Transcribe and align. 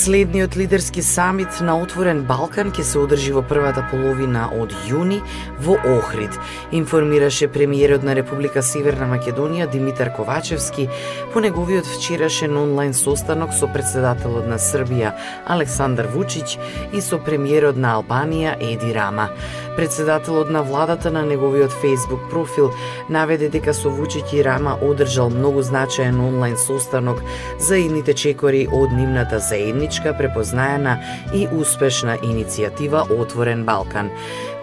Следниот 0.00 0.56
лидерски 0.56 1.02
самит 1.02 1.60
на 1.60 1.74
Отворен 1.76 2.22
Балкан 2.24 2.70
ќе 2.72 2.84
се 2.88 2.96
одржи 3.02 3.34
во 3.36 3.42
првата 3.44 3.82
половина 3.90 4.46
од 4.56 4.72
јуни 4.88 5.18
во 5.60 5.74
Охрид, 5.76 6.38
информираше 6.72 7.50
премиерот 7.52 8.06
на 8.08 8.14
Република 8.16 8.62
Северна 8.64 9.04
Македонија 9.10 9.68
Димитар 9.68 10.08
Ковачевски 10.16 10.88
по 11.34 11.44
неговиот 11.44 11.84
вчерашен 11.84 12.56
онлайн 12.56 12.94
состанок 12.94 13.52
со 13.52 13.68
председателот 13.68 14.48
на 14.48 14.56
Србија 14.56 15.12
Александар 15.44 16.08
Вучиќ 16.08 16.56
и 16.96 17.04
со 17.04 17.20
премиерот 17.20 17.76
на 17.76 17.98
Албанија 18.00 18.56
Еди 18.56 18.94
Рама. 18.96 19.28
Председателот 19.76 20.50
на 20.50 20.62
владата 20.62 21.10
на 21.10 21.22
неговиот 21.22 21.72
Facebook 21.72 22.30
профил 22.30 22.70
наведе 23.08 23.48
дека 23.48 23.74
со 23.74 23.88
Вучиќ 23.88 24.34
и 24.34 24.44
Рама 24.44 24.76
одржал 24.82 25.30
многу 25.30 25.62
значаен 25.62 26.20
онлайн 26.20 26.56
состанок 26.56 27.22
за 27.58 27.76
идните 27.76 28.14
чекори 28.14 28.66
од 28.72 28.92
нивната 28.92 29.38
заедничка, 29.38 30.14
препознаена 30.18 30.98
и 31.34 31.48
успешна 31.52 32.18
иницијатива 32.18 33.06
Отворен 33.20 33.64
Балкан. 33.64 34.10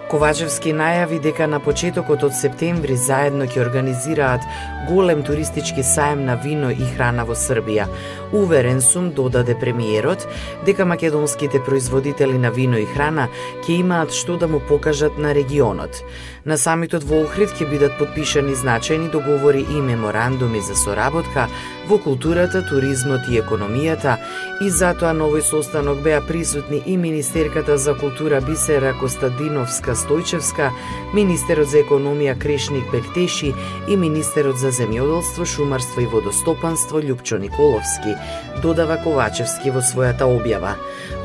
Ковачевски 0.08 0.72
најави 0.72 1.18
дека 1.20 1.50
на 1.52 1.58
почетокот 1.60 2.22
од 2.24 2.36
септември 2.36 2.96
заедно 2.96 3.44
ќе 3.44 3.60
организираат 3.60 4.46
голем 4.88 5.24
туристички 5.28 5.84
саем 5.84 6.24
на 6.26 6.38
вино 6.40 6.70
и 6.72 6.86
храна 6.94 7.26
во 7.28 7.36
Србија. 7.36 7.90
Уверен 8.32 8.80
сум, 8.82 9.10
додаде 9.12 9.56
премиерот, 9.60 10.24
дека 10.66 10.86
македонските 10.86 11.60
производители 11.60 12.38
на 12.38 12.52
вино 12.56 12.80
и 12.80 12.86
храна 12.88 13.28
ќе 13.66 13.82
имаат 13.82 14.16
што 14.16 14.38
да 14.38 14.48
му 14.48 14.62
покажат 14.70 15.18
на 15.18 15.34
регионот. 15.36 16.00
На 16.46 16.56
самитот 16.56 17.04
во 17.04 17.26
Охрид 17.26 17.52
ќе 17.60 17.68
бидат 17.68 18.00
подпишани 18.00 18.56
значајни 18.56 19.12
договори 19.12 19.66
и 19.68 19.82
меморандуми 19.82 20.62
за 20.64 20.76
соработка 20.80 21.50
во 21.90 22.00
културата, 22.00 22.64
туризмот 22.64 23.28
и 23.28 23.42
економијата 23.42 24.16
и 24.64 24.72
затоа 24.72 25.12
на 25.12 25.28
овој 25.28 25.44
состанок 25.44 26.00
беа 26.00 26.24
присутни 26.24 26.80
и 26.86 26.96
Министерката 26.96 27.78
за 27.78 27.96
култура 28.00 28.40
Бисера 28.42 28.96
Костадиновска 29.00 29.97
Стојчевска, 29.98 30.70
Министерот 31.14 31.72
за 31.72 31.82
економија 31.82 32.38
Крешник 32.40 32.86
Бектеши 32.92 33.54
и 33.88 33.98
Министерот 33.98 34.58
за 34.62 34.72
земјоделство, 34.72 35.46
шумарство 35.46 36.02
и 36.02 36.06
водостопанство 36.06 37.02
Љупчо 37.02 37.40
Николовски, 37.42 38.16
додава 38.62 38.98
Ковачевски 39.04 39.74
во 39.74 39.82
својата 39.82 40.30
објава. 40.30 40.76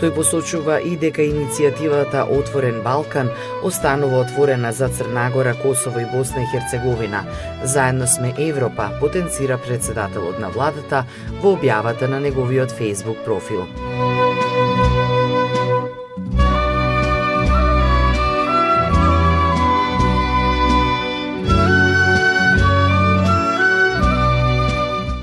Тој 0.00 0.14
посочува 0.16 0.80
и 0.80 0.96
дека 0.96 1.22
иницијативата 1.22 2.24
Отворен 2.38 2.80
Балкан 2.82 3.30
останува 3.62 4.24
отворена 4.24 4.72
за 4.72 4.88
Црнагора, 4.88 5.54
Косово 5.62 6.00
и 6.00 6.06
Босна 6.14 6.42
и 6.42 6.46
Херцеговина. 6.50 7.24
Заедно 7.62 8.06
сме 8.06 8.34
Европа, 8.38 8.90
потенцира 9.00 9.58
председателот 9.58 10.40
на 10.40 10.50
владата 10.50 11.04
во 11.42 11.54
објавата 11.56 12.08
на 12.08 12.20
неговиот 12.20 12.72
Facebook 12.72 13.24
профил. 13.24 13.66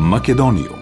Македонијум 0.09 0.80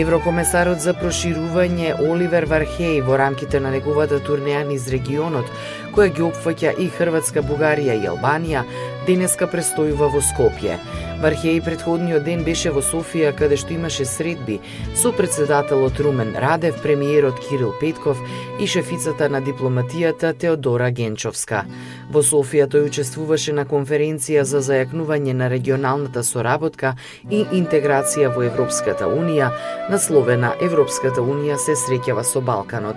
Еврокомесарот 0.00 0.78
за 0.84 0.92
проширување 0.94 1.94
Оливер 2.04 2.44
Вархеј 2.50 3.00
во 3.06 3.16
рамките 3.18 3.58
на 3.64 3.72
неговата 3.72 4.20
турнеја 4.22 4.60
низ 4.68 4.86
регионот, 4.92 5.48
која 5.96 6.12
ги 6.14 6.22
опфаќа 6.28 6.76
и 6.84 6.86
Хрватска, 6.94 7.42
Бугарија 7.42 7.96
и 7.96 8.06
Албанија, 8.12 8.62
денеска 9.06 9.46
престојува 9.50 10.10
во 10.12 10.20
Скопје. 10.24 10.76
Вархеј 11.20 11.60
предходниот 11.60 12.24
ден 12.24 12.44
беше 12.46 12.70
во 12.72 12.80
Софија 12.80 13.34
каде 13.36 13.58
што 13.60 13.74
имаше 13.74 14.06
средби 14.08 14.54
со 14.96 15.12
председателот 15.12 16.00
Румен 16.00 16.32
Радев, 16.32 16.78
премиерот 16.80 17.40
Кирил 17.44 17.74
Петков 17.80 18.16
и 18.58 18.66
шефицата 18.66 19.28
на 19.28 19.42
дипломатијата 19.44 20.32
Теодора 20.32 20.88
Генчовска. 20.90 21.66
Во 22.10 22.22
Софија 22.24 22.64
тој 22.72 22.88
учествуваше 22.88 23.52
на 23.52 23.66
конференција 23.68 24.46
за 24.48 24.62
зајакнување 24.64 25.34
на 25.36 25.50
регионалната 25.52 26.24
соработка 26.24 26.94
и 27.28 27.44
интеграција 27.52 28.32
во 28.32 28.46
Европската 28.48 29.04
Унија, 29.04 29.50
насловена 29.90 30.54
Европската 30.60 31.20
Унија 31.20 31.60
се 31.60 31.76
среќава 31.76 32.24
со 32.24 32.40
Балканот. 32.40 32.96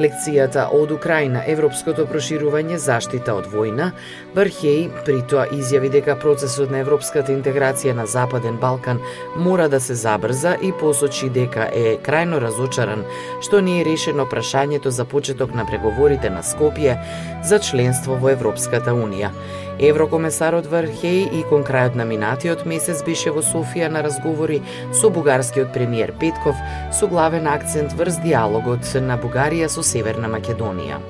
Лекцијата 0.00 0.66
од 0.74 0.90
Украина, 0.90 1.44
европското 1.46 2.06
проширување, 2.10 2.82
заштита 2.82 3.34
од 3.38 3.46
војна, 3.52 3.92
Бархеј 4.34 4.88
притоа 5.04 5.39
тоа 5.40 5.56
изјави 5.56 5.88
дека 5.88 6.16
процесот 6.20 6.70
на 6.72 6.82
европската 6.82 7.32
интеграција 7.32 7.94
на 7.96 8.04
Западен 8.06 8.58
Балкан 8.60 8.98
мора 9.36 9.68
да 9.72 9.80
се 9.80 9.94
забрза 9.94 10.56
и 10.60 10.72
посочи 10.72 11.30
дека 11.32 11.68
е 11.72 11.96
крајно 11.96 12.40
разочаран 12.44 13.06
што 13.40 13.62
не 13.64 13.80
е 13.80 13.84
решено 13.88 14.26
прашањето 14.28 14.92
за 14.92 15.04
почеток 15.04 15.54
на 15.54 15.64
преговорите 15.64 16.30
на 16.30 16.42
Скопје 16.44 16.98
за 17.44 17.58
членство 17.58 18.18
во 18.20 18.34
Европската 18.36 18.92
Унија. 18.92 19.32
Еврокомесарот 19.80 20.68
Вархеј 20.68 21.32
и 21.40 21.42
кон 21.48 21.64
крајот 21.64 21.96
на 21.96 22.04
минатиот 22.04 22.66
месец 22.66 23.00
беше 23.06 23.32
во 23.32 23.40
Софија 23.40 23.88
на 23.88 24.04
разговори 24.04 24.60
со 24.92 25.08
бугарскиот 25.08 25.72
премиер 25.72 26.12
Петков 26.20 26.56
со 26.92 27.08
главен 27.08 27.48
акцент 27.48 27.96
врз 27.96 28.20
диалогот 28.20 28.84
на 29.00 29.16
Бугарија 29.16 29.68
со 29.68 29.82
Северна 29.82 30.28
Македонија. 30.28 31.00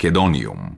Македониум. 0.00 0.69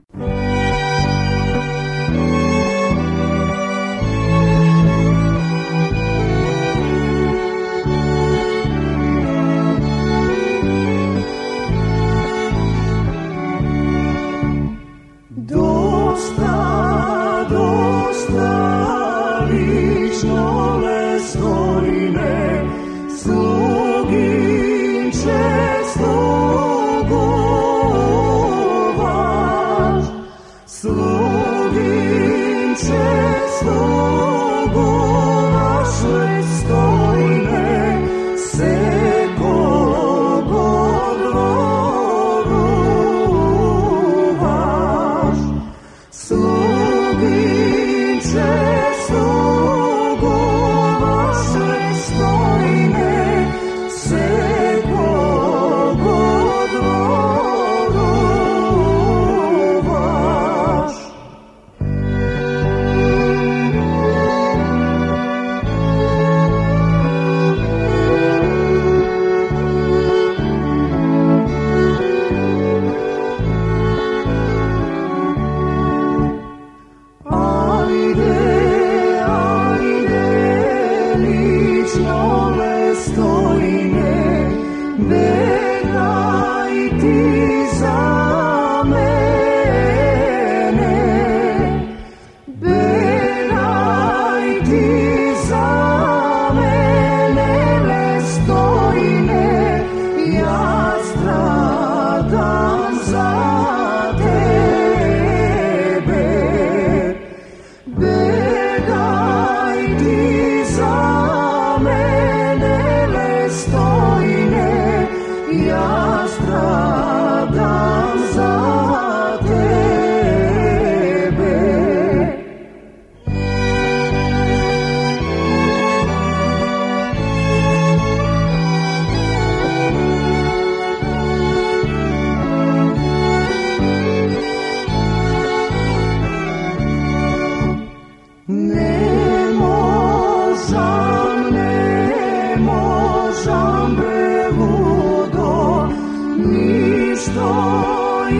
Χριστό 147.23 147.55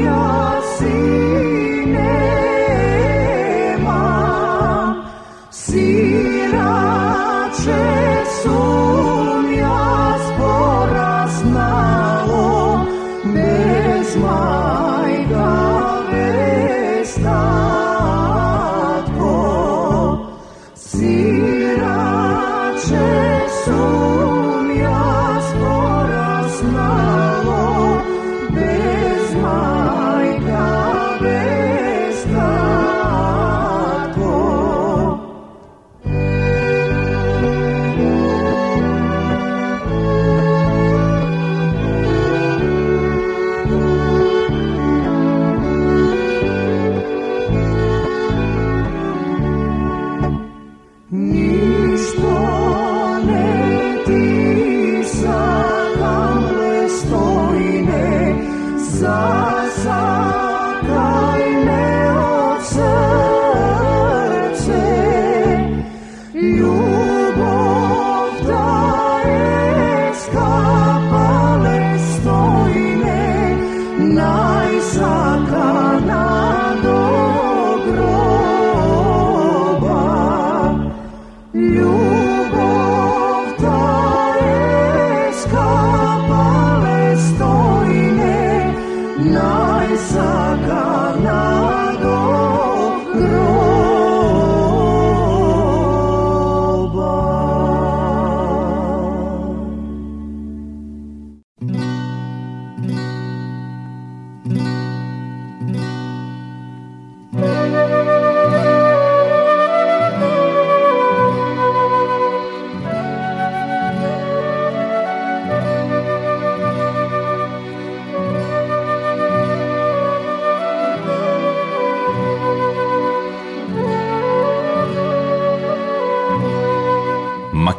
Ιωσήνε 0.04 1.34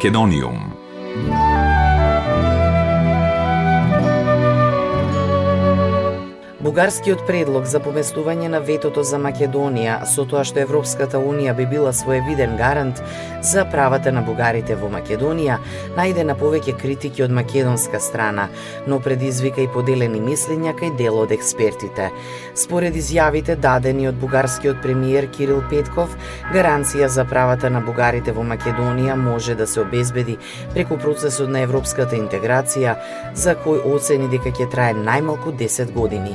Македониум. 0.05 0.64
Бугарскиот 6.75 7.21
предлог 7.23 7.69
за 7.71 7.79
поместување 7.79 8.49
на 8.51 8.59
ветото 8.59 9.05
за 9.07 9.21
Македонија 9.23 10.01
со 10.11 10.25
тоа 10.27 10.41
што 10.43 10.59
Европската 10.59 11.21
Унија 11.23 11.53
би 11.55 11.69
била 11.71 11.93
своевиден 11.95 12.57
гарант 12.59 12.99
за 13.47 13.63
правата 13.71 14.11
на 14.11 14.25
бугарите 14.27 14.75
во 14.81 14.89
Македонија, 14.91 15.61
најде 15.95 16.25
на 16.27 16.35
повеќе 16.35 16.75
критики 16.81 17.23
од 17.23 17.31
македонска 17.31 18.01
страна, 18.03 18.49
но 18.91 18.99
предизвика 18.99 19.63
и 19.63 19.69
поделени 19.71 20.19
мислења 20.19 20.73
кај 20.81 20.97
дел 20.99 21.21
од 21.23 21.37
експертите. 21.37 22.09
Според 22.59 22.99
изјавите 22.99 23.55
дадени 23.55 24.09
од 24.11 24.19
бугарскиот 24.19 24.83
премиер 24.83 25.31
Кирил 25.31 25.63
Петков, 25.71 26.19
гаранција 26.51 27.07
за 27.07 27.23
правата 27.23 27.71
на 27.71 27.85
бугарите 27.87 28.35
во 28.35 28.43
Македонија 28.43 29.15
може 29.15 29.55
да 29.55 29.71
се 29.71 29.85
обезбеди 29.87 30.41
преку 30.75 30.99
процесот 30.99 31.55
на 31.55 31.63
европската 31.63 32.19
интеграција, 32.19 32.99
за 33.35 33.55
кој 33.55 33.85
оцени 33.95 34.27
дека 34.27 34.51
ќе 34.51 34.71
трае 34.75 34.99
најмалку 34.99 35.55
10 35.55 35.95
години. 35.95 36.35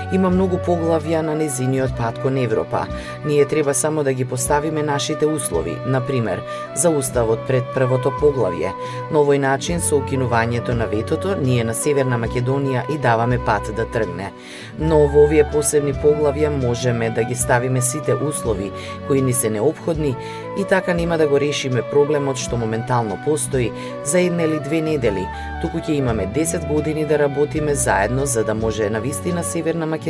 Има 0.11 0.29
многу 0.29 0.57
поглавја 0.65 1.21
на 1.23 1.35
незиниот 1.35 1.93
пат 1.97 2.17
кон 2.21 2.37
Европа. 2.37 2.85
Ние 3.25 3.45
треба 3.45 3.73
само 3.73 4.03
да 4.03 4.13
ги 4.13 4.25
поставиме 4.25 4.83
нашите 4.83 5.25
услови, 5.25 5.77
на 5.85 6.01
пример, 6.01 6.41
за 6.75 6.89
уставот 6.89 7.47
пред 7.47 7.63
првото 7.73 8.11
поглавје. 8.19 8.73
На 9.11 9.19
овој 9.23 9.39
начин 9.39 9.79
со 9.79 10.01
укинувањето 10.01 10.75
на 10.75 10.87
ветото, 10.91 11.35
ние 11.39 11.63
на 11.63 11.73
Северна 11.73 12.19
Македонија 12.19 12.83
и 12.91 12.97
даваме 12.97 13.39
пат 13.45 13.71
да 13.75 13.85
тргне. 13.85 14.33
Но 14.79 15.07
во 15.07 15.23
овие 15.23 15.47
посебни 15.53 15.93
поглавја 15.93 16.49
можеме 16.49 17.09
да 17.09 17.23
ги 17.23 17.35
ставиме 17.35 17.81
сите 17.81 18.13
услови 18.13 18.71
кои 19.07 19.21
ни 19.21 19.33
се 19.33 19.49
необходни 19.49 20.15
и 20.57 20.65
така 20.65 20.93
нема 20.93 21.17
да 21.17 21.27
го 21.27 21.39
решиме 21.39 21.81
проблемот 21.81 22.37
што 22.37 22.57
моментално 22.57 23.17
постои 23.25 23.71
за 24.03 24.19
една 24.19 24.43
или 24.43 24.59
две 24.59 24.81
недели, 24.81 25.23
туку 25.61 25.79
ќе 25.79 25.95
имаме 25.95 26.27
10 26.27 26.67
години 26.67 27.05
да 27.05 27.19
работиме 27.19 27.75
заедно 27.75 28.25
за 28.25 28.43
да 28.43 28.53
може 28.53 28.89
на 28.89 28.99
вистина 28.99 29.43
Северна 29.43 29.87
Македонија 29.87 30.00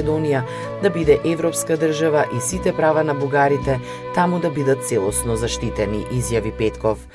да 0.81 0.89
биде 0.89 1.19
европска 1.25 1.77
држава 1.77 2.25
и 2.37 2.41
сите 2.41 2.73
права 2.73 3.03
на 3.03 3.13
бугарите 3.13 3.79
таму 4.15 4.39
да 4.39 4.49
бидат 4.49 4.83
целосно 4.83 5.35
заштитени, 5.35 6.05
изјави 6.11 6.51
Петков. 6.57 7.07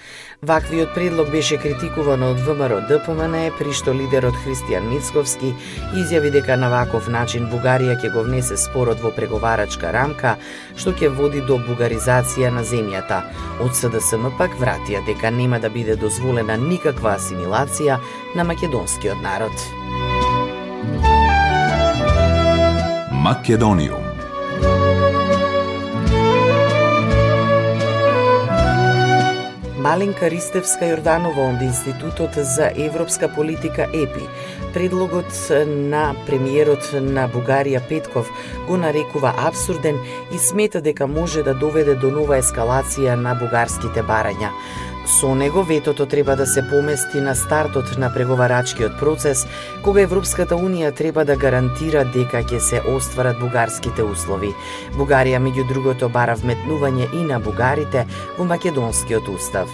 Ваквиот 0.42 0.94
предлог 0.94 1.30
беше 1.30 1.56
критикуван 1.56 2.22
од 2.22 2.40
ВМРО 2.44 2.80
ДПМН, 2.88 3.56
при 3.58 3.72
што 3.72 3.94
лидерот 3.96 4.36
Христијан 4.44 4.84
Мицковски 4.90 5.54
изјави 5.96 6.30
дека 6.30 6.56
на 6.60 6.68
ваков 6.68 7.08
начин 7.08 7.48
Бугарија 7.48 7.96
ќе 7.96 8.12
го 8.12 8.22
внесе 8.26 8.56
спорот 8.60 9.00
во 9.00 9.10
преговарачка 9.16 9.92
рамка, 9.96 10.36
што 10.76 10.92
ќе 10.92 11.08
води 11.08 11.40
до 11.40 11.56
бугаризација 11.56 12.52
на 12.52 12.64
земјата. 12.68 13.24
Од 13.64 13.72
СДСМ 13.80 14.28
пак 14.38 14.60
вратија 14.60 15.04
дека 15.08 15.32
нема 15.32 15.58
да 15.58 15.72
биде 15.72 15.96
дозволена 15.96 16.60
никаква 16.60 17.16
асимилација 17.16 18.00
на 18.36 18.44
македонскиот 18.44 19.22
народ. 19.24 21.15
Македониум 23.26 24.04
Маленка 29.82 30.28
Ристевска 30.30 30.86
Јорданова 30.92 31.48
од 31.48 31.64
Институтот 31.66 32.38
за 32.38 32.68
европска 32.84 33.26
политика 33.34 33.88
ЕПИ. 33.90 34.28
Предлогот 34.74 35.34
на 35.90 36.04
премиерот 36.28 36.86
на 37.02 37.26
Бугарија 37.26 37.82
Петков 37.88 38.30
го 38.68 38.78
нарекува 38.78 39.34
абсурден 39.48 39.98
и 40.30 40.38
смета 40.38 40.80
дека 40.80 41.06
може 41.06 41.42
да 41.42 41.54
доведе 41.54 41.98
до 41.98 42.12
нова 42.14 42.38
ескалација 42.38 43.18
на 43.18 43.34
бугарските 43.34 44.06
барања. 44.06 44.54
Со 45.06 45.34
него 45.34 45.62
ветото 45.62 46.06
треба 46.06 46.36
да 46.36 46.46
се 46.46 46.68
помести 46.68 47.20
на 47.20 47.34
стартот 47.34 47.98
на 47.98 48.14
преговарачкиот 48.14 48.98
процес, 48.98 49.46
кога 49.84 50.02
Европската 50.02 50.58
Унија 50.58 50.90
треба 50.90 51.24
да 51.24 51.36
гарантира 51.38 52.02
дека 52.04 52.42
ќе 52.42 52.58
се 52.58 52.80
остварат 52.90 53.38
бугарските 53.38 54.02
услови. 54.02 54.50
Бугарија, 54.98 55.38
меѓу 55.38 55.68
другото, 55.70 56.08
бара 56.10 56.34
вметнување 56.34 57.06
и 57.14 57.22
на 57.22 57.38
бугарите 57.38 58.02
во 58.38 58.44
македонскиот 58.50 59.30
устав. 59.30 59.70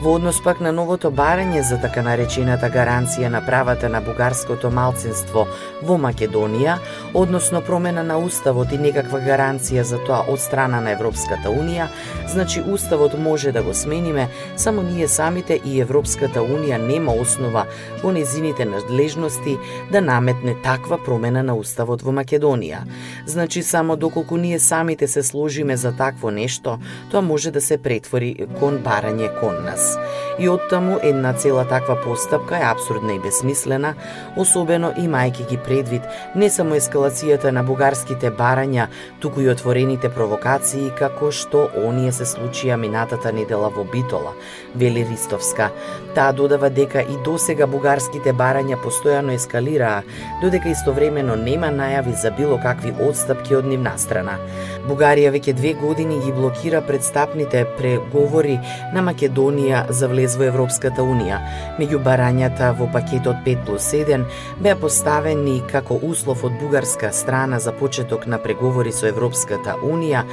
Во 0.00 0.14
однос 0.14 0.38
пак 0.38 0.60
на 0.62 0.70
новото 0.72 1.10
барање 1.10 1.64
за 1.66 1.80
така 1.82 2.04
наречената 2.06 2.68
гаранција 2.70 3.28
на 3.34 3.40
правата 3.42 3.88
на 3.90 3.98
бугарското 4.00 4.70
малцинство 4.70 5.48
во 5.82 5.96
Македонија, 5.98 6.76
односно 7.18 7.60
промена 7.66 8.04
на 8.06 8.20
уставот 8.22 8.70
и 8.72 8.78
некаква 8.78 9.18
гаранција 9.18 9.82
за 9.82 9.98
тоа 10.06 10.22
од 10.30 10.38
страна 10.38 10.78
на 10.80 10.94
Европската 10.94 11.50
Унија, 11.50 11.88
значи 12.30 12.62
уставот 12.62 13.18
може 13.18 13.50
да 13.52 13.62
го 13.62 13.74
смениме, 13.74 14.28
само 14.68 14.82
ние 14.82 15.08
самите 15.08 15.56
и 15.64 15.78
Европската 15.80 16.42
Унија 16.44 16.76
нема 16.76 17.14
основа 17.16 17.62
во 18.02 18.10
незините 18.12 18.66
надлежности 18.68 19.54
да 19.88 20.02
наметне 20.04 20.52
таква 20.60 20.98
промена 21.00 21.40
на 21.42 21.54
уставот 21.56 22.04
во 22.04 22.12
Македонија. 22.12 22.82
Значи 23.26 23.62
само 23.62 23.96
доколку 23.96 24.36
ние 24.36 24.58
самите 24.58 25.08
се 25.08 25.22
сложиме 25.22 25.76
за 25.76 25.94
такво 25.96 26.30
нешто, 26.30 26.76
тоа 27.10 27.22
може 27.22 27.50
да 27.50 27.60
се 27.64 27.78
претвори 27.78 28.34
кон 28.60 28.82
барање 28.84 29.32
кон 29.40 29.56
нас. 29.64 29.96
И 30.38 30.48
оттаму 30.48 30.98
една 31.02 31.32
цела 31.32 31.64
таква 31.64 31.96
постапка 32.00 32.56
е 32.56 32.62
абсурдна 32.62 33.14
и 33.14 33.18
бесмислена, 33.18 33.94
особено 34.36 34.92
имајќи 34.94 35.48
ги 35.50 35.56
предвид 35.58 36.02
не 36.34 36.46
само 36.50 36.76
ескалацијата 36.78 37.50
на 37.50 37.64
бугарските 37.66 38.30
барања, 38.30 38.86
туку 39.20 39.40
и 39.40 39.48
отворените 39.50 40.08
провокации 40.14 40.92
како 40.98 41.32
што 41.34 41.64
оние 41.82 42.12
се 42.12 42.22
случија 42.22 42.76
минатата 42.78 43.32
недела 43.32 43.70
во 43.74 43.82
Битола, 43.82 44.36
вели 44.74 45.02
Ристовска. 45.10 45.72
Таа 46.14 46.32
додава 46.32 46.70
дека 46.70 47.02
и 47.02 47.18
досега 47.24 47.66
бугарските 47.66 48.30
барања 48.32 48.78
постојано 48.78 49.34
ескалираа, 49.34 50.04
додека 50.42 50.70
истовремено 50.70 51.34
нема 51.34 51.72
најави 51.74 52.14
за 52.14 52.30
било 52.30 52.60
какви 52.62 52.94
одстапки 53.08 53.58
од 53.58 53.66
нивна 53.66 53.96
страна. 53.98 54.38
Бугарија 54.86 55.34
веќе 55.34 55.52
две 55.52 55.74
години 55.74 56.20
ги 56.24 56.32
блокира 56.32 56.80
предстапните 56.80 57.66
преговори 57.76 58.60
на 58.94 59.02
Македонија 59.02 59.90
за 59.90 60.08
влез 60.08 60.27
во 60.36 60.44
Европската 60.48 61.02
Унија. 61.02 61.38
Меѓу 61.78 62.02
барањата 62.04 62.72
во 62.76 62.88
пакетот 62.92 63.40
5 63.46 63.64
плюс 63.64 63.88
1 63.94 64.26
беа 64.60 64.76
поставени 64.76 65.62
како 65.70 65.96
услов 66.02 66.44
од 66.44 66.58
бугарска 66.60 67.12
страна 67.12 67.58
за 67.58 67.72
почеток 67.72 68.26
на 68.26 68.38
преговори 68.42 68.92
со 68.92 69.06
Европската 69.08 69.78
Унија 69.80 70.24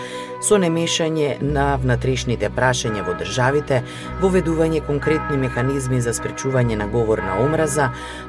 со 0.46 0.60
немешање 0.62 1.40
на 1.42 1.66
внатрешните 1.82 2.52
прашања 2.54 3.02
во 3.08 3.16
државите, 3.18 3.80
воведување 4.22 4.84
конкретни 4.86 5.40
механизми 5.42 5.98
за 6.06 6.14
спречување 6.14 6.78
на 6.78 6.86
говор 6.92 7.24
на 7.26 7.40
омраза, 7.42 7.88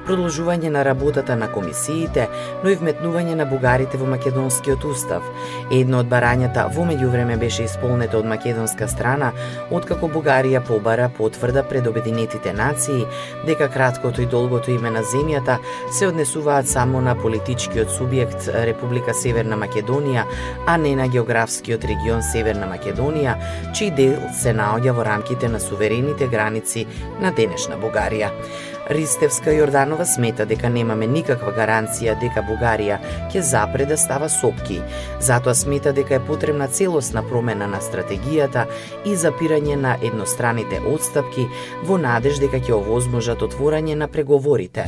продолжување 0.09 0.71
на 0.73 0.85
работата 0.87 1.37
на 1.37 1.51
комисиите, 1.53 2.29
но 2.65 2.73
и 2.73 2.79
вметнување 2.81 3.35
на 3.37 3.45
бугарите 3.51 4.01
во 4.01 4.09
македонскиот 4.15 4.87
устав. 4.89 5.27
Едно 5.71 6.01
од 6.05 6.09
барањата 6.13 6.65
во 6.73 6.87
меѓувреме 6.89 7.37
беше 7.41 7.67
исполнето 7.69 8.23
од 8.23 8.31
македонска 8.33 8.89
страна, 8.89 9.33
откако 9.71 10.09
Бугарија 10.09 10.63
побара 10.65 11.11
потврда 11.19 11.67
пред 11.69 11.87
Обединетите 11.87 12.53
нации 12.57 13.05
дека 13.47 13.69
краткото 13.69 14.23
и 14.23 14.31
долгото 14.31 14.71
име 14.73 14.91
на 14.91 15.05
земјата 15.05 15.59
се 15.93 16.09
однесуваат 16.09 16.69
само 16.69 17.01
на 17.05 17.17
политичкиот 17.19 17.93
субјект 17.93 18.49
Република 18.65 19.15
Северна 19.15 19.59
Македонија, 19.61 20.25
а 20.67 20.77
не 20.81 20.97
на 20.97 21.09
географскиот 21.09 21.85
регион 21.85 22.06
Северна 22.23 22.69
Македонија, 22.71 23.35
чиј 23.75 23.91
дел 23.99 24.15
се 24.35 24.55
наоѓа 24.57 24.95
во 24.97 25.05
рамките 25.07 25.49
на 25.51 25.61
суверените 25.61 26.29
граници 26.31 26.87
на 27.21 27.33
денешна 27.35 27.79
Бугарија. 27.83 28.31
Ристевска 28.87 29.51
Јорданова 29.51 30.05
смета 30.07 30.45
дека 30.47 30.69
немаме 30.71 31.09
никаква 31.11 31.51
гаранција 31.57 32.15
дека 32.21 32.45
Бугарија 32.47 33.01
ќе 33.33 33.43
запре 33.43 33.87
да 33.87 33.97
става 33.99 34.29
сопки. 34.31 34.79
Затоа 35.21 35.55
смета 35.59 35.93
дека 35.93 36.15
е 36.15 36.23
потребна 36.27 36.69
целосна 36.69 37.25
промена 37.27 37.67
на 37.67 37.81
стратегијата 37.83 38.67
и 39.05 39.17
запирање 39.19 39.77
на 39.77 39.97
едностраните 40.03 40.79
одстапки 40.87 41.49
во 41.83 41.99
надеж 41.99 42.39
дека 42.39 42.63
ќе 42.63 42.77
овозможат 42.79 43.43
отворање 43.43 43.99
на 43.99 44.07
преговорите. 44.09 44.87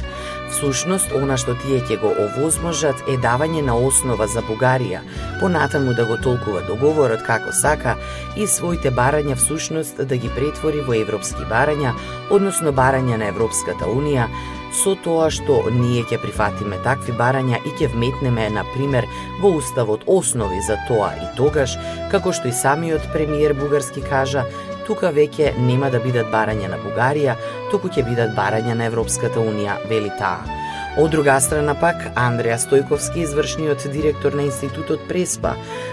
Сушност 0.59 1.13
она 1.15 1.37
што 1.39 1.53
тие 1.63 1.79
ќе 1.87 2.01
го 2.03 2.09
овозможат 2.25 3.03
е 3.07 3.15
давање 3.23 3.61
на 3.63 3.77
основа 3.79 4.27
за 4.27 4.43
Бугарија, 4.43 5.05
понатаму 5.39 5.95
да 5.95 6.07
го 6.09 6.17
толкува 6.19 6.65
договорот 6.67 7.23
како 7.27 7.53
сака 7.55 7.95
и 8.35 8.47
своите 8.51 8.91
барања 8.91 9.37
сушност 9.39 10.03
да 10.03 10.17
ги 10.17 10.31
претвори 10.35 10.83
во 10.83 10.97
европски 10.99 11.47
барања, 11.51 11.95
односно 12.35 12.73
барања 12.75 13.21
на 13.23 13.29
Европската 13.31 13.87
Унија, 13.87 14.27
со 14.75 14.97
тоа 15.05 15.29
што 15.31 15.61
ние 15.71 16.03
ќе 16.03 16.19
прифатиме 16.23 16.81
такви 16.85 17.15
барања 17.17 17.63
и 17.63 17.77
ќе 17.79 17.93
вметнеме, 17.95 18.49
на 18.51 18.67
пример, 18.75 19.07
во 19.41 19.55
Уставот 19.61 20.03
основи 20.07 20.59
за 20.67 20.77
тоа 20.89 21.15
и 21.23 21.29
тогаш, 21.37 21.79
како 22.11 22.35
што 22.35 22.51
и 22.51 22.53
самиот 22.53 23.13
премиер 23.15 23.55
бугарски 23.55 24.03
кажа, 24.03 24.45
тука 24.89 25.13
веќе 25.13 25.53
нема 25.61 25.91
да 25.93 26.01
бидат 26.01 26.31
барања 26.33 26.71
на 26.73 26.79
Бугарија, 26.81 27.37
туку 27.73 27.93
ќе 27.93 28.07
бидат 28.09 28.33
барања 28.37 28.77
на 28.79 28.89
Европската 28.89 29.41
Унија, 29.41 29.77
вели 29.91 30.13
таа. 30.21 30.58
Од 30.99 31.11
друга 31.11 31.37
страна 31.41 31.77
пак, 31.79 32.01
Андреа 32.19 32.57
Стојковски, 32.59 33.21
извршниот 33.23 33.85
директор 33.93 34.35
на 34.35 34.43
Институтот 34.49 35.05
Преспа, 35.07 35.53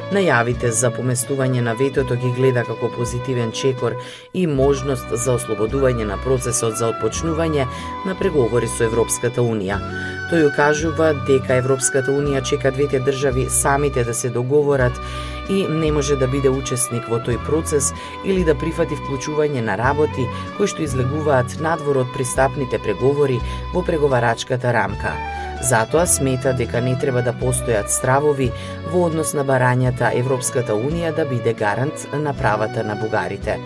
најавите 0.10 0.72
за 0.74 0.90
поместување 0.90 1.62
на 1.62 1.76
ветото 1.78 2.18
ги 2.18 2.32
гледа 2.34 2.64
како 2.66 2.90
позитивен 2.96 3.52
чекор 3.54 4.00
и 4.34 4.48
можност 4.50 5.14
за 5.14 5.36
ослободување 5.38 6.10
на 6.10 6.18
процесот 6.26 6.80
за 6.82 6.90
отпочнување 6.96 7.68
на 8.08 8.18
преговори 8.18 8.66
со 8.66 8.88
Европската 8.90 9.46
Унија. 9.46 9.78
Тој 10.32 10.48
укажува 10.50 11.14
дека 11.30 11.62
Европската 11.62 12.10
Унија 12.10 12.42
чека 12.42 12.74
двете 12.74 12.98
држави 12.98 13.46
самите 13.62 14.04
да 14.04 14.14
се 14.14 14.34
договорат 14.34 14.98
и 15.50 15.68
не 15.70 15.92
може 15.92 16.16
да 16.16 16.28
биде 16.28 16.50
учесник 16.50 17.06
во 17.10 17.20
тој 17.22 17.38
процес 17.46 17.92
или 18.26 18.44
да 18.46 18.56
прифати 18.58 18.98
вклучување 18.98 19.62
на 19.62 19.78
работи 19.78 20.26
кои 20.58 20.68
што 20.68 20.82
излегуваат 20.82 21.60
надвор 21.62 22.02
од 22.02 22.14
пристапните 22.16 22.80
преговори 22.82 23.38
во 23.74 23.86
преговарачката 23.86 24.74
рамка. 24.96 25.18
Затоа 25.62 26.06
смета 26.06 26.54
дека 26.54 26.82
не 26.82 26.96
треба 26.96 27.22
да 27.22 27.34
постојат 27.34 27.90
стравови 27.90 28.52
во 28.92 29.06
однос 29.08 29.34
на 29.34 29.44
барањата 29.44 30.14
Европската 30.14 30.74
Унија 30.74 31.16
да 31.16 31.26
биде 31.26 31.54
гарант 31.54 32.08
на 32.14 32.34
правата 32.34 32.84
на 32.84 32.96
бугарите. 32.96 33.58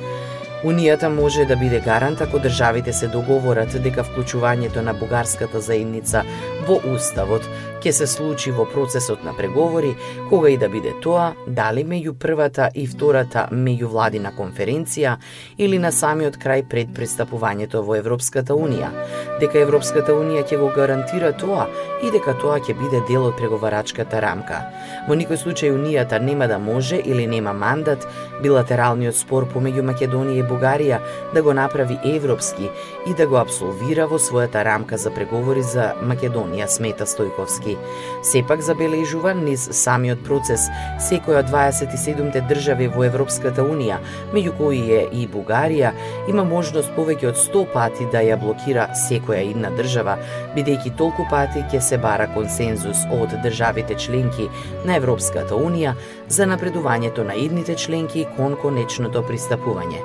Унијата 0.64 1.08
може 1.08 1.46
да 1.46 1.56
биде 1.56 1.80
гарант 1.80 2.22
ако 2.22 2.40
државите 2.40 2.94
се 2.94 3.08
договорат 3.08 3.82
дека 3.84 4.04
вклучувањето 4.04 4.82
на 4.82 4.94
бугарската 4.94 5.62
заедница 5.62 6.24
во 6.70 6.78
Уставот. 6.94 7.46
Ќе 7.80 7.92
се 7.96 8.06
случи 8.12 8.52
во 8.52 8.66
процесот 8.68 9.24
на 9.24 9.32
преговори, 9.34 9.96
кога 10.30 10.50
и 10.52 10.58
да 10.60 10.68
биде 10.70 10.92
тоа, 11.02 11.32
дали 11.48 11.86
меѓу 11.88 12.14
првата 12.20 12.68
и 12.76 12.84
втората 12.88 13.46
меѓувладина 13.56 14.34
конференција 14.36 15.16
или 15.58 15.80
на 15.80 15.92
самиот 15.96 16.36
крај 16.44 16.66
пред 16.70 16.92
пристапувањето 16.98 17.82
во 17.88 17.96
Европската 17.96 18.54
Унија, 18.54 18.92
дека 19.40 19.62
Европската 19.64 20.12
Унија 20.12 20.44
ќе 20.44 20.60
го 20.60 20.68
гарантира 20.76 21.32
тоа 21.32 21.70
и 22.04 22.12
дека 22.12 22.36
тоа 22.42 22.60
ќе 22.60 22.76
биде 22.76 23.00
дел 23.08 23.30
од 23.30 23.38
преговарачката 23.40 24.20
рамка. 24.20 24.60
Во 25.08 25.16
никој 25.16 25.40
случај 25.40 25.72
Унијата 25.74 26.20
нема 26.20 26.48
да 26.52 26.60
може 26.60 27.00
или 27.00 27.26
нема 27.28 27.54
мандат 27.54 28.06
билатералниот 28.44 29.16
спор 29.16 29.48
помеѓу 29.54 29.88
Македонија 29.88 30.44
и 30.44 30.48
Бугарија 30.52 31.00
да 31.34 31.42
го 31.42 31.54
направи 31.54 31.98
европски 32.04 32.70
и 33.08 33.14
да 33.14 33.28
го 33.28 33.40
абсолвира 33.40 34.08
во 34.08 34.20
својата 34.20 34.64
рамка 34.68 34.98
за 34.98 35.16
преговори 35.16 35.64
за 35.64 35.94
Македонија, 36.04 36.59
смета 36.68 37.06
Стојковски. 37.06 37.78
Сепак 38.24 38.62
забележува 38.62 39.34
низ 39.34 39.70
самиот 39.72 40.24
процес 40.26 40.68
секој 41.08 41.40
од 41.40 41.52
27 41.54 42.42
држави 42.50 42.90
во 42.92 43.06
Европската 43.08 43.64
Унија, 43.64 44.00
меѓу 44.34 44.56
кои 44.58 44.82
е 44.98 45.02
и 45.14 45.28
Бугарија, 45.28 45.94
има 46.28 46.44
можност 46.44 46.92
повеќе 46.98 47.32
од 47.32 47.40
100 47.40 47.66
пати 47.74 48.10
да 48.12 48.24
ја 48.26 48.40
блокира 48.42 48.90
секоја 49.08 49.40
една 49.52 49.72
држава, 49.78 50.18
бидејќи 50.58 50.96
толку 50.98 51.28
пати 51.30 51.64
ќе 51.72 51.82
се 51.82 51.98
бара 52.02 52.28
консензус 52.34 53.06
од 53.14 53.38
државите 53.44 53.96
членки 53.96 54.50
на 54.86 54.98
Европската 54.98 55.56
Унија 55.56 55.96
за 56.28 56.50
напредувањето 56.50 57.24
на 57.24 57.38
идните 57.38 57.76
членки 57.76 58.28
кон 58.38 58.58
конечното 58.62 59.24
пристапување. 59.24 60.02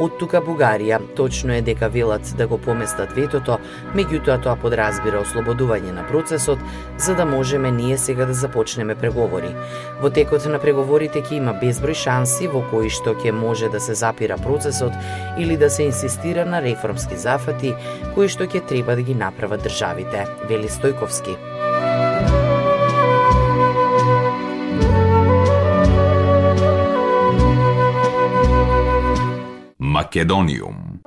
Од 0.00 0.14
тука 0.16 0.40
Бугарија 0.40 0.96
точно 1.16 1.52
е 1.52 1.62
дека 1.62 1.90
велат 1.92 2.30
да 2.38 2.46
го 2.48 2.56
поместат 2.58 3.12
ветото, 3.12 3.58
меѓутоа 3.92 4.38
тоа 4.40 4.54
подразбира 4.56 5.20
ослободување 5.20 5.92
на 5.92 6.06
процесот 6.08 6.62
за 6.96 7.14
да 7.18 7.26
можеме 7.28 7.70
ние 7.70 7.98
сега 7.98 8.24
да 8.24 8.34
започнеме 8.34 8.96
преговори. 8.96 9.52
Во 10.00 10.08
текот 10.08 10.46
на 10.48 10.60
преговорите 10.62 11.20
ќе 11.20 11.36
има 11.36 11.52
безброј 11.60 11.98
шанси 12.04 12.48
во 12.48 12.64
кои 12.72 12.88
што 12.88 13.12
ќе 13.12 13.34
може 13.36 13.68
да 13.68 13.80
се 13.80 13.94
запира 13.94 14.40
процесот 14.40 14.96
или 15.38 15.56
да 15.60 15.68
се 15.70 15.90
инсистира 15.90 16.46
на 16.48 16.62
реформски 16.64 17.20
зафати 17.20 17.74
кои 18.14 18.28
што 18.28 18.48
ќе 18.48 18.64
треба 18.72 18.96
да 18.96 19.02
ги 19.02 19.14
направат 19.14 19.68
државите, 19.68 20.24
вели 20.48 20.68
Стојковски. 20.68 21.36
Macedonium. 30.00 31.02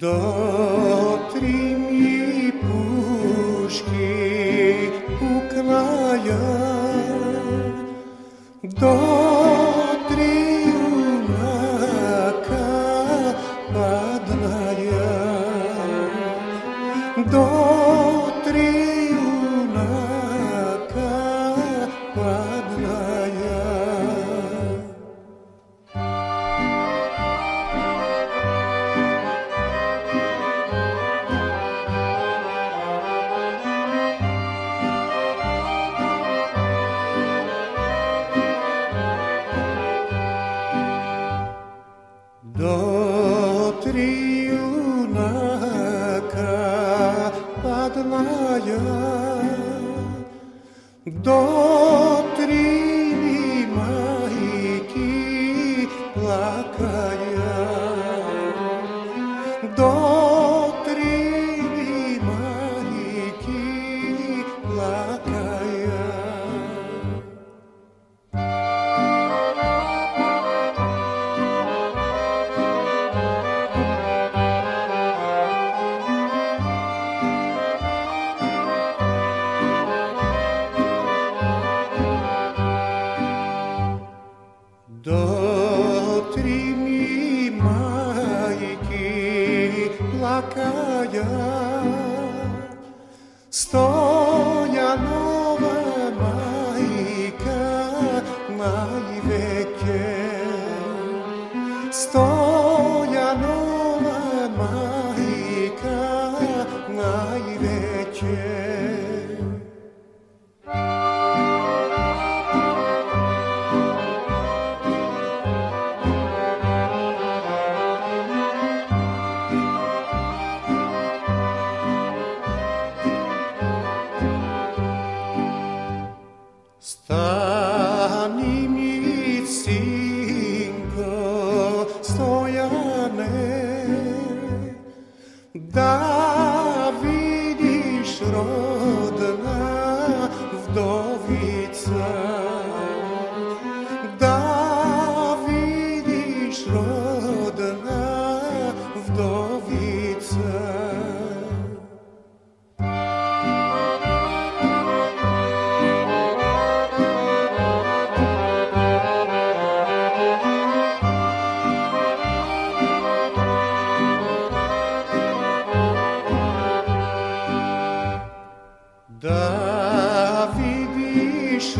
Duh. 0.00 0.47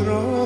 Israel. 0.00 0.37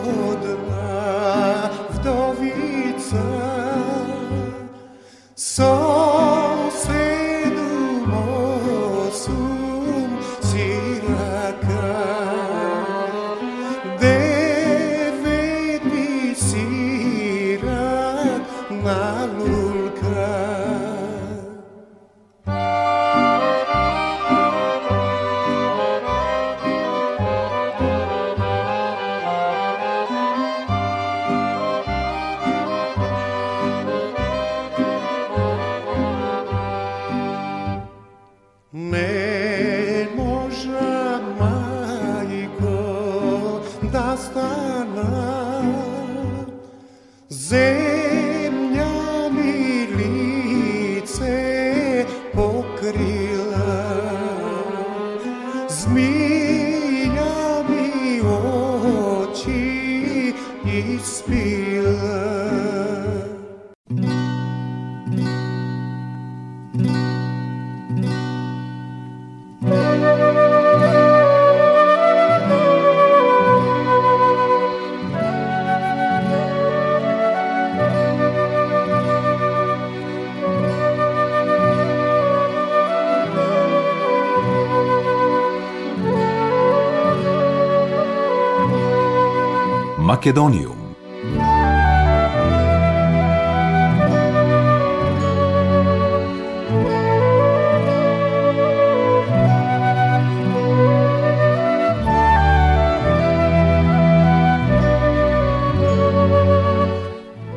Македониум. 90.23 90.82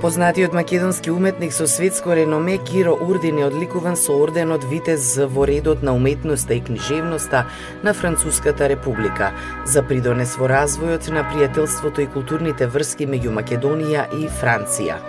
Познатиот 0.06 0.54
македонски 0.54 1.10
уметник 1.10 1.54
со 1.54 1.68
светско 1.68 2.16
реноме 2.16 2.58
Киро 2.58 2.94
Урдин 2.94 3.40
е 3.40 3.46
одликуван 3.46 3.96
со 3.98 4.14
орденот 4.14 4.64
Витез 4.64 5.18
во 5.18 5.48
редот 5.48 5.82
на 5.82 5.96
уметноста 5.96 6.54
и 6.54 6.62
книжевноста 6.62 7.46
на 7.84 7.94
Француската 7.94 8.70
република 8.70 9.32
за 9.66 9.82
придонес 9.82 10.36
во 10.38 10.46
развојот 10.46 11.10
на 11.10 11.26
пријателството 11.26 12.06
и 12.06 12.06
културните 12.06 12.68
врски 12.70 13.10
меѓу 13.10 13.34
Македонија 13.34 14.06
и 14.14 14.30
Франција. 14.30 15.02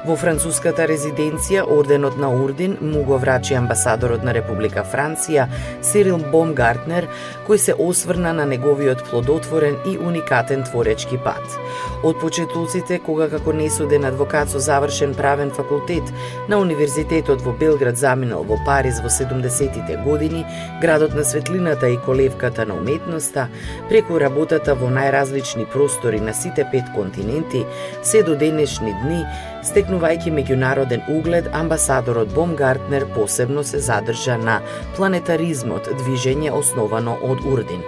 Во 0.00 0.14
француската 0.16 0.86
резиденција 0.88 1.66
орденот 1.68 2.14
на 2.16 2.30
Урдин 2.32 2.78
му 2.80 3.02
го 3.04 3.18
врачи 3.20 3.52
амбасадорот 3.58 4.22
на 4.24 4.32
Република 4.32 4.80
Франција 4.80 5.44
Сирил 5.84 6.22
Бомгартнер, 6.32 7.04
кој 7.44 7.60
се 7.60 7.74
осврна 7.76 8.32
на 8.32 8.46
неговиот 8.48 9.02
плодотворен 9.10 9.76
и 9.84 9.98
уникатен 9.98 10.64
творечки 10.64 11.18
пат. 11.20 11.58
Од 12.00 12.16
почетуците, 12.22 12.96
кога 13.04 13.28
како 13.28 13.52
несуден 13.52 14.08
адвокат 14.08 14.48
со 14.48 14.62
завршен 14.64 15.12
правен 15.14 15.52
факултет 15.52 16.08
на 16.48 16.62
Универзитетот 16.64 17.44
во 17.44 17.52
Белград 17.52 18.00
заминал 18.00 18.48
во 18.48 18.56
Париз 18.64 19.02
во 19.04 19.12
70-тите 19.12 20.00
години, 20.04 20.46
градот 20.80 21.14
на 21.14 21.24
светлината 21.24 21.92
и 21.92 22.00
колевката 22.00 22.64
на 22.64 22.80
уметноста, 22.80 23.50
преку 23.92 24.16
работата 24.16 24.74
во 24.74 24.88
најразлични 24.88 25.68
простори 25.68 26.24
на 26.24 26.32
сите 26.32 26.64
пет 26.72 26.88
континенти, 26.96 27.66
се 28.02 28.22
до 28.22 28.36
денешни 28.36 28.96
дни 29.04 29.26
Стекнувајќи 29.60 30.30
меѓународен 30.32 31.02
углед, 31.12 31.50
амбасадорот 31.52 32.30
Бомгартнер 32.32 33.04
посебно 33.12 33.60
се 33.64 33.78
задржа 33.84 34.38
на 34.40 34.54
планетаризмот, 34.96 35.90
движење 36.00 36.48
основано 36.56 37.18
од 37.20 37.44
Урдин. 37.44 37.82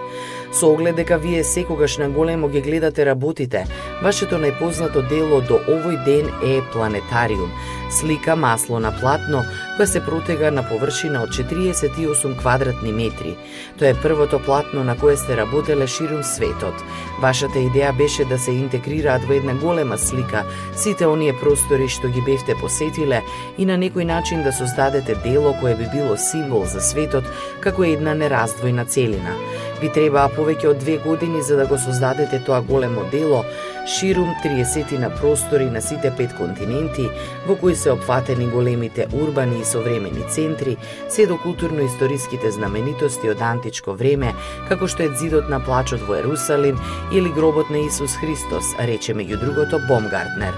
Со 0.52 0.68
оглед 0.68 0.98
дека 1.00 1.16
вие 1.16 1.40
секогаш 1.44 1.96
на 1.98 2.10
големо 2.12 2.48
ги 2.52 2.60
гледате 2.60 3.06
работите, 3.08 3.64
вашето 4.02 4.36
најпознато 4.36 5.06
дело 5.08 5.40
до 5.40 5.62
овој 5.64 5.96
ден 6.04 6.28
е 6.44 6.60
Планетариум, 6.74 7.48
слика 7.92 8.36
масло 8.36 8.80
на 8.80 8.90
платно, 9.00 9.44
која 9.76 9.86
се 9.86 10.00
протега 10.04 10.50
на 10.50 10.62
површина 10.68 11.22
од 11.22 11.30
48 11.36 12.36
квадратни 12.40 12.92
метри. 12.92 13.36
Тоа 13.78 13.92
е 13.92 13.98
првото 14.02 14.38
платно 14.38 14.84
на 14.84 14.96
кое 14.96 15.16
сте 15.16 15.36
работеле 15.36 15.86
ширум 15.86 16.24
светот. 16.24 16.74
Вашата 17.20 17.58
идеја 17.58 17.92
беше 17.96 18.24
да 18.24 18.38
се 18.38 18.52
интегрираат 18.52 19.24
во 19.28 19.36
една 19.38 19.54
голема 19.54 19.98
слика 19.98 20.44
сите 20.76 21.06
оние 21.06 21.32
простори 21.40 21.88
што 21.88 22.08
ги 22.08 22.22
бевте 22.26 22.56
посетиле 22.60 23.22
и 23.58 23.66
на 23.66 23.78
некој 23.78 24.04
начин 24.04 24.42
да 24.42 24.52
создадете 24.52 25.14
дело 25.24 25.54
кое 25.60 25.74
би 25.76 25.86
било 25.92 26.16
символ 26.16 26.64
за 26.64 26.80
светот 26.80 27.24
како 27.60 27.84
една 27.84 28.14
нераздвојна 28.14 28.86
целина. 28.88 29.36
Ви 29.82 29.88
требаа 29.90 30.30
повеќе 30.30 30.70
од 30.70 30.78
две 30.78 30.98
години 31.02 31.42
за 31.42 31.56
да 31.58 31.66
го 31.66 31.78
создадете 31.78 32.38
тоа 32.46 32.60
големо 32.62 33.02
дело, 33.10 33.44
ширум 33.86 34.34
30 34.44 34.98
на 34.98 35.10
простори 35.10 35.70
на 35.70 35.82
сите 35.82 36.12
пет 36.16 36.34
континенти, 36.36 37.10
во 37.46 37.56
кои 37.56 37.74
се 37.76 37.90
опфатени 37.90 38.46
големите 38.46 39.06
урбани 39.12 39.60
и 39.60 39.64
современи 39.64 40.28
центри, 40.28 40.76
се 41.08 41.26
до 41.26 41.34
културно-историските 41.34 42.50
знаменитости 42.50 43.30
од 43.30 43.42
античко 43.42 43.94
време, 43.94 44.34
како 44.68 44.86
што 44.86 45.02
е 45.02 45.14
зидот 45.18 45.50
на 45.50 45.60
плачот 45.60 46.06
во 46.06 46.20
Ерусалим 46.22 46.78
или 47.12 47.32
гробот 47.32 47.70
на 47.70 47.82
Исус 47.86 48.16
Христос, 48.22 48.74
рече 48.78 49.14
меѓу 49.14 49.40
другото 49.40 49.82
Бомгартнер. 49.88 50.54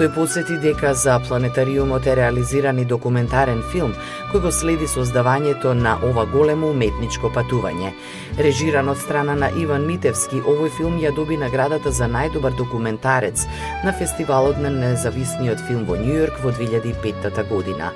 Тој 0.00 0.08
посети 0.14 0.54
дека 0.56 0.94
за 0.96 1.18
планетариумот 1.20 2.06
е 2.08 2.14
реализиран 2.16 2.78
и 2.80 2.86
документарен 2.88 3.58
филм 3.72 3.90
кој 4.30 4.40
го 4.40 4.52
следи 4.58 4.86
создавањето 4.88 5.74
на 5.76 5.98
ова 6.08 6.24
големо 6.24 6.70
уметничко 6.72 7.28
патување. 7.34 7.90
Режиран 8.38 8.88
од 8.88 8.96
страна 8.96 9.34
на 9.36 9.50
Иван 9.60 9.84
Митевски, 9.84 10.40
овој 10.40 10.72
филм 10.78 10.96
ја 11.02 11.12
доби 11.12 11.36
наградата 11.36 11.92
за 11.92 12.08
најдобар 12.08 12.56
документарец 12.56 13.44
на 13.84 13.92
фестивалот 13.92 14.56
на 14.64 14.72
независниот 14.72 15.60
филм 15.68 15.84
во 15.84 16.00
Њујорк 16.00 16.40
во 16.40 16.54
2005 16.56 17.44
година. 17.52 17.92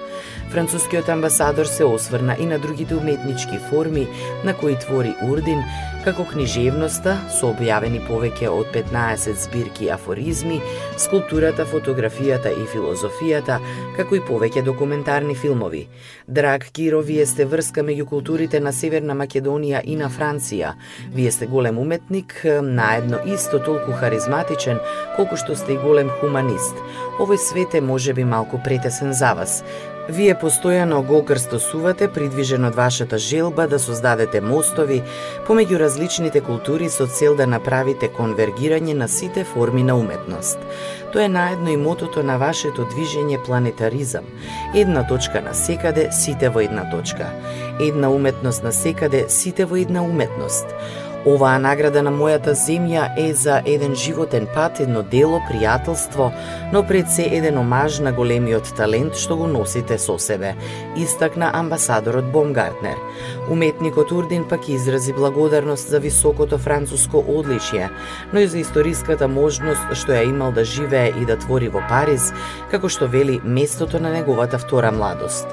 Францускиот 0.52 1.08
амбасадор 1.08 1.64
се 1.64 1.88
осврна 1.88 2.36
и 2.38 2.44
на 2.46 2.58
другите 2.58 3.00
уметнички 3.00 3.58
форми 3.70 4.06
на 4.44 4.52
кои 4.52 4.76
твори 4.76 5.16
Урдин, 5.22 5.64
како 6.04 6.26
книжевноста, 6.28 7.14
со 7.32 7.48
објавени 7.54 8.02
повеќе 8.04 8.50
од 8.52 8.68
15 8.74 9.38
збирки 9.46 9.86
афоризми, 9.92 10.58
скулптурата, 11.00 11.64
фотографијата 11.70 12.52
и 12.52 12.66
филозофијата, 12.68 13.56
како 13.96 14.18
и 14.18 14.20
повеќе 14.24 14.64
документарни 14.66 15.36
филмови. 15.38 15.86
Драг 16.28 16.66
Киро, 16.76 17.00
вие 17.00 17.24
сте 17.26 17.46
врска 17.48 17.80
меѓу 17.80 18.08
културите 18.12 18.60
на 18.60 18.72
Северна 18.76 19.16
Македонија 19.16 19.80
и 19.84 19.96
на 19.96 20.10
Франција. 20.12 20.74
Вие 21.14 21.32
сте 21.32 21.48
голем 21.48 21.78
уметник, 21.78 22.36
наедно 22.44 23.22
исто 23.24 23.62
толку 23.64 23.96
харизматичен, 23.96 24.82
колку 25.16 25.40
што 25.40 25.56
сте 25.56 25.78
и 25.78 25.80
голем 25.80 26.12
хуманист. 26.20 26.76
Овој 27.16 27.40
свет 27.40 27.74
е 27.74 27.80
можеби 27.80 28.28
малку 28.28 28.60
претесен 28.60 29.16
за 29.16 29.32
вас. 29.34 29.62
Вие 30.08 30.34
постојано 30.36 30.98
го 31.08 31.22
крстосувате 31.24 32.10
придвижен 32.12 32.64
од 32.68 32.74
вашата 32.76 33.18
желба 33.18 33.64
да 33.68 33.78
создадете 33.80 34.42
мостови 34.44 34.98
помеѓу 35.46 35.78
различните 35.80 36.42
култури 36.44 36.90
со 36.92 37.06
цел 37.06 37.36
да 37.38 37.46
направите 37.48 38.10
конвергирање 38.12 38.92
на 38.92 39.08
сите 39.08 39.46
форми 39.48 39.82
на 39.82 39.96
уметност. 39.96 40.58
Тоа 41.12 41.24
е 41.24 41.28
наедно 41.28 41.70
и 41.72 41.76
мотото 41.80 42.22
на 42.22 42.36
вашето 42.36 42.84
движење 42.92 43.40
планетаризам. 43.46 44.28
Една 44.74 45.06
точка 45.08 45.40
на 45.40 45.54
секаде, 45.54 46.10
сите 46.12 46.48
во 46.48 46.60
една 46.60 46.84
точка. 46.90 47.32
Една 47.80 48.10
уметност 48.10 48.62
на 48.62 48.72
секаде, 48.72 49.24
сите 49.28 49.64
во 49.64 49.76
една 49.76 50.02
уметност. 50.02 50.66
Оваа 51.24 51.56
награда 51.56 52.02
на 52.04 52.10
мојата 52.12 52.52
земја 52.52 53.06
е 53.16 53.30
за 53.32 53.62
еден 53.64 53.94
животен 53.96 54.44
пат, 54.54 54.80
едно 54.84 55.00
дело, 55.02 55.38
пријателство, 55.48 56.26
но 56.72 56.82
пред 56.84 57.08
се 57.08 57.24
еден 57.24 57.56
омаж 57.58 58.00
на 58.04 58.12
големиот 58.12 58.68
талент 58.76 59.16
што 59.16 59.38
го 59.40 59.46
носите 59.48 59.96
со 59.98 60.18
себе, 60.20 60.52
истакна 61.00 61.48
амбасадорот 61.56 62.28
Бомгартнер. 62.32 63.00
Уметникот 63.50 64.12
Урдин 64.12 64.44
пак 64.48 64.68
изрази 64.68 65.12
благодарност 65.12 65.88
за 65.88 66.00
високото 66.00 66.58
француско 66.58 67.24
одличие, 67.28 67.90
но 68.32 68.40
и 68.40 68.46
за 68.46 68.58
историската 68.58 69.28
можност 69.28 69.96
што 69.96 70.12
ја 70.12 70.28
имал 70.28 70.52
да 70.52 70.64
живее 70.64 71.14
и 71.16 71.24
да 71.24 71.38
твори 71.40 71.72
во 71.72 71.80
Париз, 71.88 72.34
како 72.70 72.92
што 72.92 73.08
вели 73.08 73.40
местото 73.44 73.96
на 73.96 74.12
неговата 74.12 74.58
втора 74.58 74.92
младост. 74.92 75.48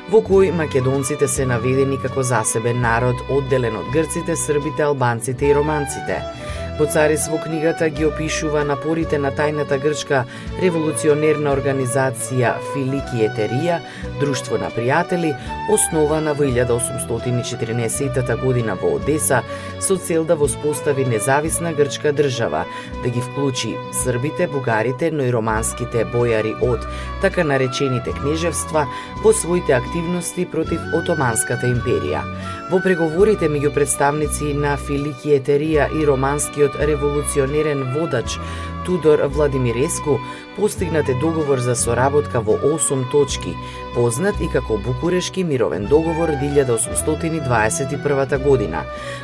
во 0.09 0.21
кој 0.21 0.51
македонците 0.53 1.27
се 1.27 1.45
наведени 1.49 1.97
како 1.97 2.21
засебен 2.21 2.81
народ 2.81 3.15
одделен 3.29 3.75
од 3.81 3.85
грците, 3.93 4.35
србите, 4.35 4.83
албанците 4.83 5.45
и 5.49 5.53
романците. 5.57 6.38
Боцарис 6.79 7.27
во 7.27 7.37
книгата 7.43 7.89
ги 7.91 8.05
опишува 8.07 8.61
напорите 8.63 9.17
на 9.19 9.33
тајната 9.35 9.75
грчка 9.83 10.21
револуционерна 10.61 11.51
организација 11.51 12.53
Филики 12.69 13.25
Етерија, 13.25 13.81
друштво 14.21 14.55
на 14.61 14.69
пријатели, 14.71 15.33
основана 15.75 16.31
во 16.39 16.47
1814 16.47 18.31
година 18.39 18.77
во 18.79 18.93
Одеса 18.95 19.41
со 19.79 19.97
цел 19.97 20.23
да 20.23 20.39
воспостави 20.39 21.03
независна 21.03 21.73
грчка 21.73 22.13
држава, 22.13 22.63
да 23.03 23.09
ги 23.09 23.21
вклучи 23.27 23.75
србите, 23.91 24.47
бугарите, 24.47 25.11
но 25.11 25.27
и 25.27 25.35
романските 25.35 26.07
бојари 26.15 26.55
од 26.63 26.87
така 27.21 27.43
наречените 27.43 28.15
кнежевства 28.15 28.87
во 29.19 29.35
своите 29.35 29.75
активности 29.75 30.47
против 30.47 30.79
Отоманската 30.95 31.67
империја. 31.67 32.23
Во 32.69 32.77
преговорите 32.85 33.47
меѓу 33.49 33.71
представници 33.73 34.51
на 34.53 34.75
Филики 34.77 35.33
Етерија 35.33 35.89
и 35.89 36.05
романскиот 36.05 36.77
револуционерен 36.77 37.81
водач 37.95 38.37
Тудор 38.85 39.25
Владимиреску 39.25 40.19
постигнате 40.55 41.13
договор 41.17 41.59
за 41.59 41.75
соработка 41.75 42.41
во 42.41 42.57
8 42.61 43.11
точки, 43.11 43.55
познат 43.95 44.35
и 44.41 44.47
како 44.53 44.77
Букурешки 44.77 45.43
мировен 45.43 45.85
договор 45.85 46.29
1821 46.29 48.43
година. 48.43 48.83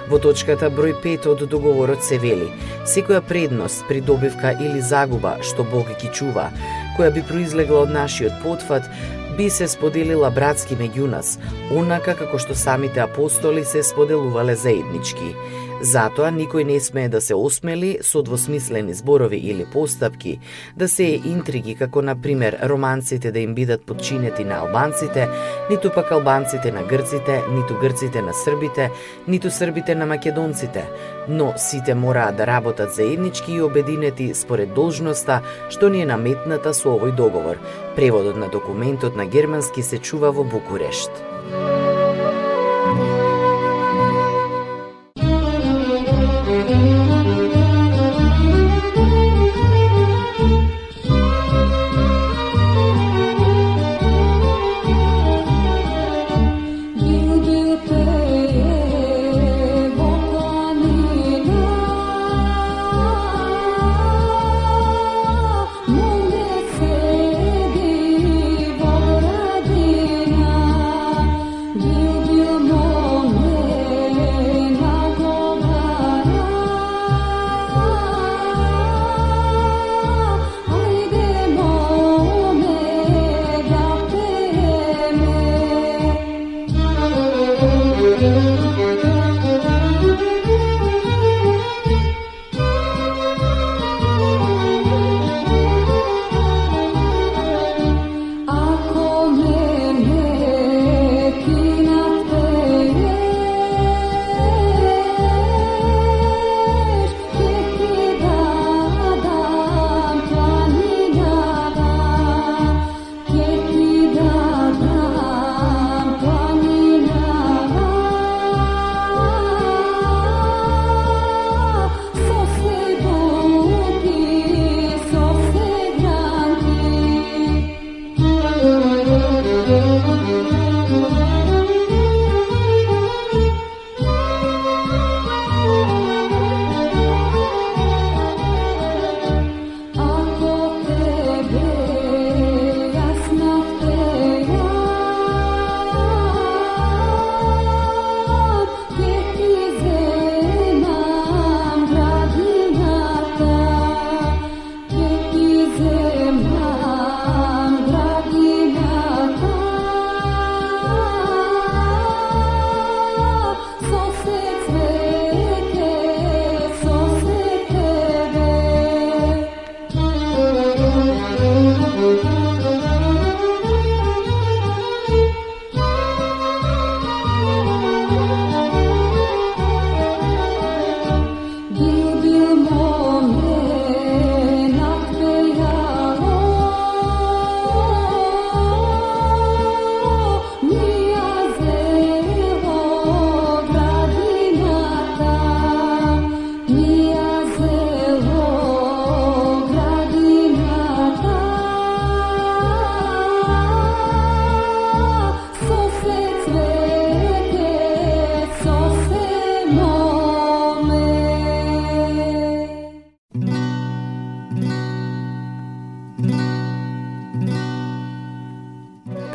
Во 0.10 0.18
точката 0.18 0.70
број 0.74 0.94
5 1.06 1.28
од 1.30 1.50
договорот 1.50 2.04
се 2.04 2.18
вели: 2.18 2.50
секоја 2.86 3.22
предност, 3.22 3.86
придобивка 3.88 4.52
или 4.58 4.82
загуба 4.82 5.38
што 5.42 5.64
Бог 5.64 5.86
ги 6.02 6.10
чува, 6.10 6.50
која 6.98 7.14
би 7.14 7.22
произлегла 7.22 7.80
од 7.86 7.90
нашиот 7.94 8.42
потфат, 8.42 8.90
би 9.38 9.50
се 9.50 9.68
споделила 9.68 10.30
братски 10.32 10.78
меѓу 10.80 11.10
нас, 11.12 11.36
онака 11.72 12.16
како 12.16 12.40
што 12.40 12.56
самите 12.56 13.04
апостоли 13.04 13.66
се 13.66 13.84
споделувале 13.84 14.56
заеднички. 14.56 15.36
Затоа 15.82 16.30
никој 16.32 16.64
не 16.64 16.78
смее 16.80 17.10
да 17.12 17.20
се 17.22 17.36
осмели 17.36 18.00
со 18.02 18.22
двосмислени 18.24 18.94
зборови 18.94 19.38
или 19.38 19.66
постапки, 19.66 20.40
да 20.76 20.88
се 20.88 21.04
интриги 21.20 21.76
како 21.76 22.02
на 22.02 22.16
пример 22.16 22.58
романците 22.64 23.32
да 23.32 23.40
им 23.40 23.56
бидат 23.56 23.84
подчинети 23.86 24.46
на 24.46 24.62
албанците, 24.64 25.28
ниту 25.70 25.92
пак 25.92 26.12
албанците 26.12 26.72
на 26.72 26.84
грците, 26.84 27.42
ниту 27.52 27.76
грците 27.82 28.22
на 28.22 28.34
србите, 28.34 28.90
ниту 29.28 29.52
србите 29.52 29.96
на 29.96 30.06
македонците, 30.06 30.88
но 31.28 31.54
сите 31.58 31.96
мораат 31.96 32.38
да 32.38 32.48
работат 32.48 32.94
заеднички 32.94 33.52
и 33.52 33.62
обединети 33.62 34.34
според 34.34 34.74
должноста 34.74 35.42
што 35.70 35.90
ни 35.90 36.02
е 36.02 36.10
наметната 36.10 36.74
со 36.74 36.96
овој 36.96 37.16
договор. 37.16 37.60
Преводот 37.96 38.38
на 38.38 38.48
документот 38.48 39.16
на 39.16 39.26
германски 39.26 39.84
се 39.84 40.00
чува 40.00 40.32
во 40.32 40.44
Букурешт. 40.44 41.35